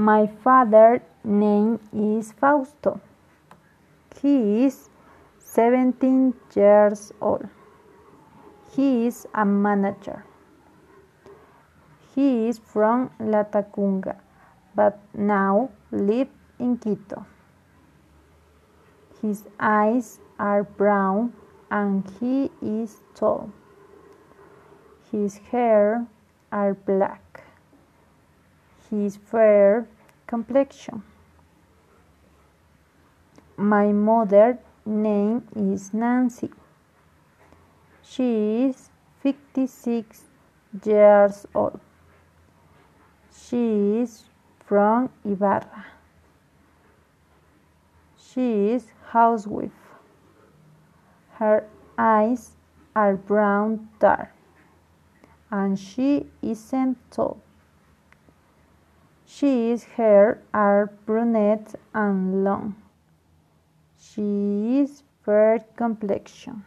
[0.00, 3.02] My father's name is Fausto.
[4.22, 4.88] He is
[5.38, 7.46] 17 years old.
[8.74, 10.24] He is a manager.
[12.14, 14.16] He is from Latacunga,
[14.74, 17.26] but now lives in Quito.
[19.20, 21.34] His eyes are brown
[21.70, 23.52] and he is tall.
[25.12, 26.06] His hair
[26.50, 27.29] are black.
[28.90, 29.86] His fair
[30.26, 31.02] complexion.
[33.56, 36.50] My mother's name is Nancy.
[38.02, 38.90] She is
[39.22, 40.24] 56
[40.84, 41.78] years old.
[43.32, 44.24] She is
[44.66, 45.86] from Ibarra.
[48.18, 49.70] She is housewife.
[51.34, 51.64] Her
[51.96, 52.56] eyes
[52.96, 54.32] are brown dark
[55.50, 57.40] and she isn't tall.
[59.40, 62.76] She's hair are brunette and long.
[63.96, 66.62] She is fair complexion.